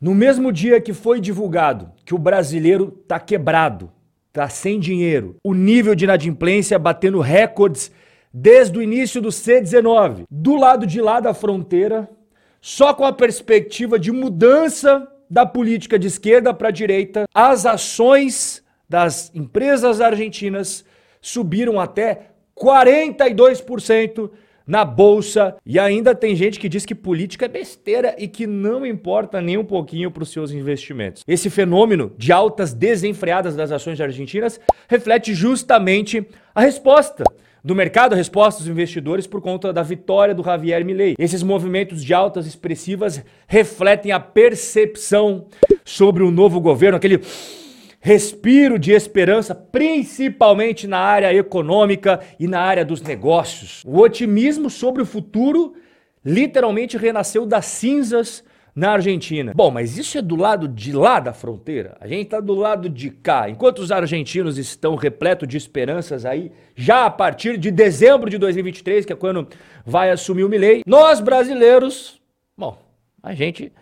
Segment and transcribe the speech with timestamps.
[0.00, 3.92] No mesmo dia que foi divulgado que o brasileiro tá quebrado,
[4.32, 7.92] tá sem dinheiro, o nível de inadimplência batendo recordes
[8.32, 12.08] desde o início do C19, do lado de lá da fronteira,
[12.62, 19.30] só com a perspectiva de mudança da política de esquerda para direita, as ações das
[19.34, 20.82] empresas argentinas
[21.20, 24.30] subiram até 42%
[24.66, 28.86] na bolsa e ainda tem gente que diz que política é besteira e que não
[28.86, 31.24] importa nem um pouquinho para os seus investimentos.
[31.26, 37.24] Esse fenômeno de altas desenfreadas das ações argentinas reflete justamente a resposta
[37.62, 41.14] do mercado, a resposta dos investidores por conta da vitória do Javier Milei.
[41.18, 45.46] Esses movimentos de altas expressivas refletem a percepção
[45.84, 47.20] sobre o novo governo, aquele
[48.00, 53.82] respiro de esperança, principalmente na área econômica e na área dos negócios.
[53.84, 55.74] O otimismo sobre o futuro
[56.24, 58.42] literalmente renasceu das cinzas
[58.74, 59.52] na Argentina.
[59.54, 61.96] Bom, mas isso é do lado de lá da fronteira.
[62.00, 63.50] A gente está do lado de cá.
[63.50, 69.04] Enquanto os argentinos estão repletos de esperanças aí, já a partir de dezembro de 2023,
[69.04, 69.46] que é quando
[69.84, 72.20] vai assumir o Milei, nós brasileiros,
[72.56, 72.78] bom,
[73.22, 73.72] a gente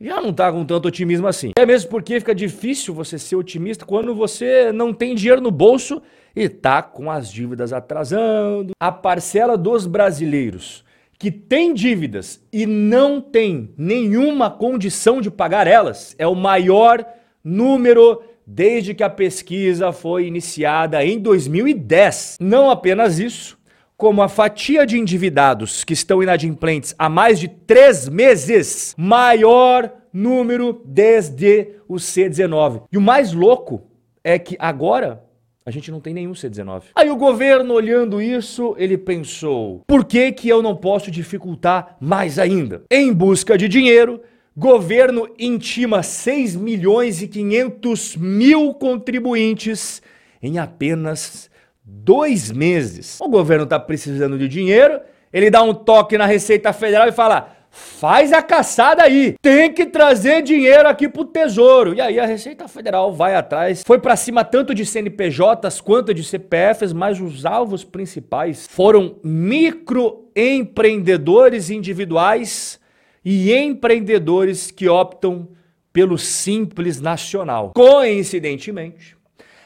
[0.00, 1.52] já não tá com tanto otimismo assim.
[1.56, 6.02] É mesmo porque fica difícil você ser otimista quando você não tem dinheiro no bolso
[6.34, 8.72] e tá com as dívidas atrasando.
[8.80, 10.84] A parcela dos brasileiros
[11.18, 17.04] que tem dívidas e não tem nenhuma condição de pagar elas é o maior
[17.42, 22.36] número desde que a pesquisa foi iniciada em 2010.
[22.40, 23.58] Não apenas isso,
[23.96, 30.82] como a fatia de endividados que estão inadimplentes há mais de três meses, maior número
[30.84, 32.82] desde o C19.
[32.90, 33.82] E o mais louco
[34.22, 35.22] é que agora
[35.66, 36.82] a gente não tem nenhum C19.
[36.94, 42.38] Aí o governo, olhando isso, ele pensou: por que, que eu não posso dificultar mais
[42.38, 42.82] ainda?
[42.90, 44.20] Em busca de dinheiro,
[44.56, 50.02] governo intima 6 milhões e 500 mil contribuintes
[50.42, 51.50] em apenas
[51.84, 53.20] dois meses.
[53.20, 55.00] O governo está precisando de dinheiro,
[55.32, 59.84] ele dá um toque na Receita Federal e fala: faz a caçada aí, tem que
[59.84, 61.92] trazer dinheiro aqui pro tesouro.
[61.94, 66.22] E aí a Receita Federal vai atrás, foi para cima tanto de CNPJs quanto de
[66.22, 72.78] CPFs, mas os alvos principais foram microempreendedores individuais
[73.24, 75.48] e empreendedores que optam
[75.92, 77.72] pelo simples nacional.
[77.74, 79.16] Coincidentemente,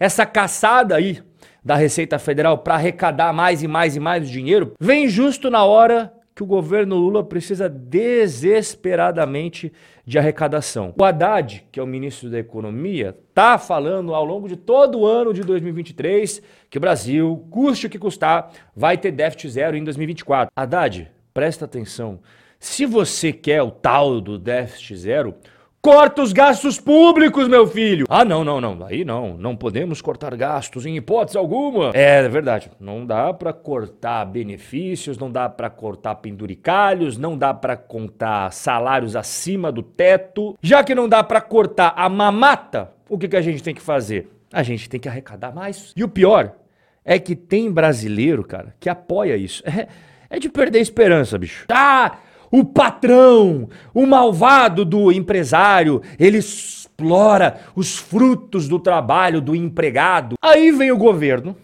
[0.00, 1.22] essa caçada aí
[1.62, 6.10] da Receita Federal para arrecadar mais e mais e mais dinheiro, vem justo na hora
[6.34, 9.70] que o governo Lula precisa desesperadamente
[10.06, 10.94] de arrecadação.
[10.98, 15.06] O Haddad, que é o ministro da Economia, está falando ao longo de todo o
[15.06, 16.40] ano de 2023
[16.70, 20.50] que o Brasil, custe o que custar, vai ter déficit zero em 2024.
[20.56, 22.20] Haddad, presta atenção.
[22.58, 25.34] Se você quer o tal do déficit zero,
[25.82, 28.04] Corta os gastos públicos, meu filho.
[28.10, 28.84] Ah, não, não, não.
[28.84, 29.38] Aí não.
[29.38, 31.90] Não podemos cortar gastos em hipótese alguma.
[31.94, 32.70] É, é verdade.
[32.78, 39.16] Não dá para cortar benefícios, não dá para cortar penduricalhos, não dá para contar salários
[39.16, 40.54] acima do teto.
[40.60, 43.80] Já que não dá para cortar a mamata, o que, que a gente tem que
[43.80, 44.30] fazer?
[44.52, 45.94] A gente tem que arrecadar mais.
[45.96, 46.56] E o pior
[47.02, 49.62] é que tem brasileiro, cara, que apoia isso.
[49.66, 49.88] É,
[50.28, 51.66] é de perder a esperança, bicho.
[51.66, 52.18] Tá
[52.50, 60.34] o patrão, o malvado do empresário, ele explora os frutos do trabalho do empregado.
[60.42, 61.56] Aí vem o governo,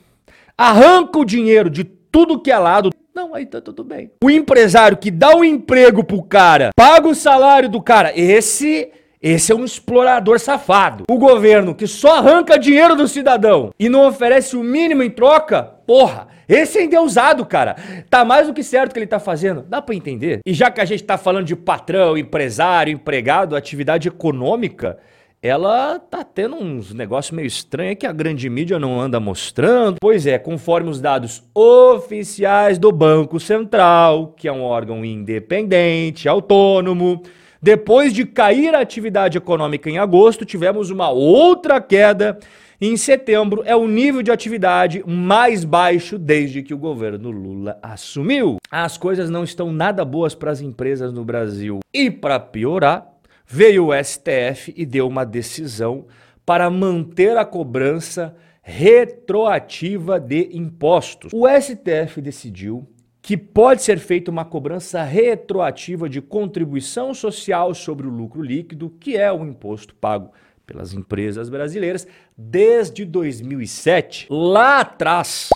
[0.57, 2.91] arranca o dinheiro de tudo que é lado.
[3.15, 4.11] Não, aí tá tudo bem.
[4.23, 8.91] O empresário que dá o um emprego pro cara, paga o salário do cara, esse
[9.29, 11.03] esse é um explorador safado.
[11.11, 15.65] O governo que só arranca dinheiro do cidadão e não oferece o mínimo em troca,
[15.85, 17.75] porra, esse é endeusado, cara.
[18.09, 19.63] Tá mais do que certo que ele tá fazendo.
[19.63, 20.39] Dá para entender?
[20.47, 24.97] E já que a gente tá falando de patrão, empresário, empregado, atividade econômica,
[25.43, 29.97] ela tá tendo uns negócios meio estranhos que a grande mídia não anda mostrando.
[30.01, 37.25] Pois é, conforme os dados oficiais do Banco Central, que é um órgão independente, autônomo,
[37.61, 42.39] depois de cair a atividade econômica em agosto, tivemos uma outra queda
[42.81, 43.63] em setembro.
[43.65, 48.57] É o nível de atividade mais baixo desde que o governo Lula assumiu.
[48.71, 51.81] As coisas não estão nada boas para as empresas no Brasil.
[51.93, 53.07] E para piorar,
[53.47, 56.07] veio o STF e deu uma decisão
[56.45, 61.33] para manter a cobrança retroativa de impostos.
[61.33, 62.87] O STF decidiu
[63.27, 69.17] que pode ser feita uma cobrança retroativa de contribuição social sobre o lucro líquido, que
[69.17, 70.31] é o imposto pago
[70.65, 72.07] pelas empresas brasileiras
[72.39, 74.29] desde 2007.
[74.31, 75.51] Lá atrás,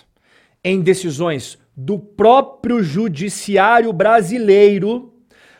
[0.64, 5.14] em decisões do próprio judiciário brasileiro,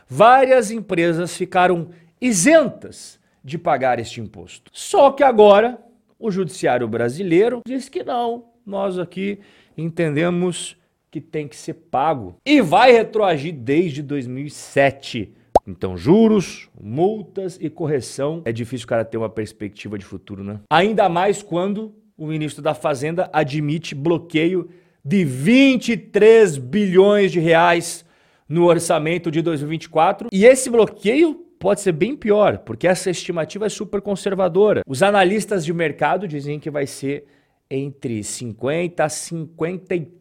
[0.09, 1.91] várias empresas ficaram
[2.21, 4.69] isentas de pagar este imposto.
[4.75, 5.79] Só que agora
[6.19, 9.39] o judiciário brasileiro diz que não, nós aqui
[9.79, 10.77] entendemos
[11.11, 15.35] que tem que ser pago e vai retroagir desde 2007.
[15.67, 18.43] Então, juros, multas e correção.
[18.45, 20.61] É difícil o cara ter uma perspectiva de futuro, né?
[20.71, 24.69] Ainda mais quando o ministro da Fazenda admite bloqueio
[25.05, 28.05] de 23 bilhões de reais
[28.49, 30.29] no orçamento de 2024.
[30.33, 34.83] E esse bloqueio pode ser bem pior, porque essa estimativa é super conservadora.
[34.87, 37.25] Os analistas de mercado dizem que vai ser
[37.71, 40.20] entre 50 a 53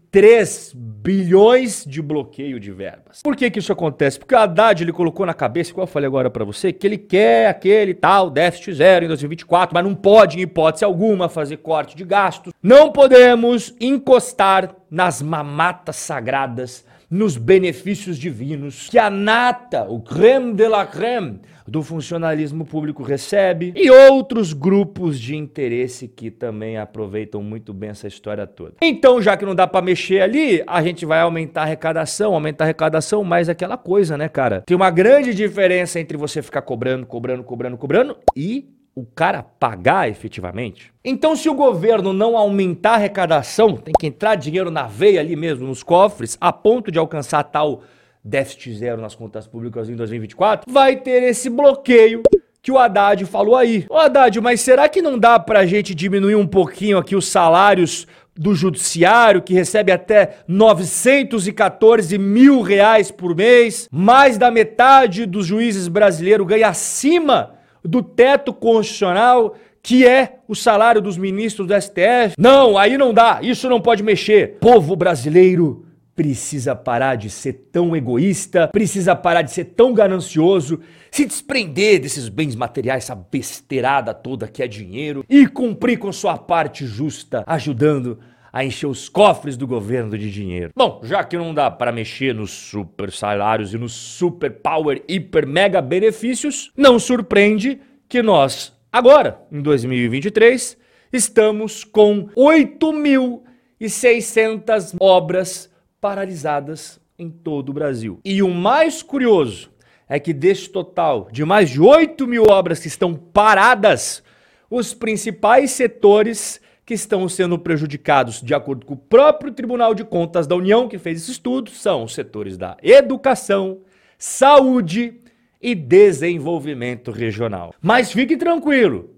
[0.75, 3.21] bilhões de bloqueio de verbas.
[3.21, 4.17] Por que, que isso acontece?
[4.19, 6.97] Porque o Haddad ele colocou na cabeça, igual eu falei agora para você, que ele
[6.97, 11.95] quer aquele tal déficit zero em 2024, mas não pode, em hipótese alguma, fazer corte
[11.95, 12.53] de gastos.
[12.61, 20.67] Não podemos encostar nas mamatas sagradas nos benefícios divinos que a nata, o creme de
[20.67, 27.73] la creme do funcionalismo público recebe e outros grupos de interesse que também aproveitam muito
[27.73, 28.73] bem essa história toda.
[28.81, 32.63] Então, já que não dá para mexer ali, a gente vai aumentar a arrecadação, aumentar
[32.63, 34.61] a arrecadação, mas aquela coisa, né, cara?
[34.65, 38.67] Tem uma grande diferença entre você ficar cobrando, cobrando, cobrando, cobrando e
[38.99, 40.91] o cara pagar efetivamente.
[41.03, 45.37] Então, se o governo não aumentar a arrecadação, tem que entrar dinheiro na veia ali
[45.37, 47.81] mesmo, nos cofres, a ponto de alcançar tal
[48.21, 52.21] déficit zero nas contas públicas em 2024, vai ter esse bloqueio
[52.61, 53.85] que o Haddad falou aí.
[53.89, 58.05] Ô Haddad, mas será que não dá pra gente diminuir um pouquinho aqui os salários
[58.35, 63.87] do judiciário, que recebe até 914 mil reais por mês?
[63.89, 71.01] Mais da metade dos juízes brasileiros ganha acima do teto constitucional, que é o salário
[71.01, 72.35] dos ministros do STF.
[72.37, 74.57] Não, aí não dá, isso não pode mexer.
[74.59, 75.85] Povo brasileiro
[76.19, 82.27] precisa parar de ser tão egoísta, precisa parar de ser tão ganancioso, se desprender desses
[82.27, 88.19] bens materiais, essa besteirada toda que é dinheiro e cumprir com sua parte justa, ajudando
[88.51, 90.71] a encher os cofres do governo de dinheiro.
[90.75, 95.45] Bom, já que não dá para mexer nos super salários e nos super power, hiper,
[95.47, 100.77] mega benefícios, não surpreende que nós, agora, em 2023,
[101.13, 108.19] estamos com 8.600 obras paralisadas em todo o Brasil.
[108.23, 109.69] E o mais curioso
[110.07, 114.23] é que deste total de mais de 8 mil obras que estão paradas,
[114.69, 120.47] os principais setores que estão sendo prejudicados, de acordo com o próprio Tribunal de Contas
[120.47, 123.81] da União, que fez esse estudo, são os setores da educação,
[124.17, 125.21] saúde
[125.61, 127.75] e desenvolvimento regional.
[127.79, 129.11] Mas fique tranquilo,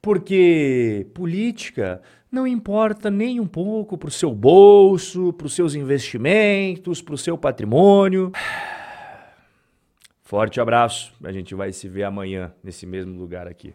[0.00, 2.00] porque política
[2.32, 7.18] não importa nem um pouco para o seu bolso, para os seus investimentos, para o
[7.18, 8.32] seu patrimônio.
[10.24, 13.74] Forte abraço, a gente vai se ver amanhã nesse mesmo lugar aqui.